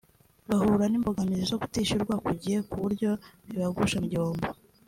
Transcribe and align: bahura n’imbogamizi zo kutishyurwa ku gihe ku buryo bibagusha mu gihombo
bahura 0.47 0.85
n’imbogamizi 0.89 1.43
zo 1.51 1.57
kutishyurwa 1.61 2.15
ku 2.25 2.31
gihe 2.41 2.59
ku 2.69 2.75
buryo 2.83 3.09
bibagusha 3.47 3.97
mu 4.01 4.07
gihombo 4.13 4.47